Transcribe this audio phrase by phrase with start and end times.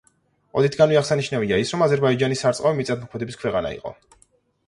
[0.59, 3.93] ოდითგანვე აღსანიშნავია ის, რომ აზერბაიჯანი სარწყავი მიწათმოქმედების ქვეყანა იყო.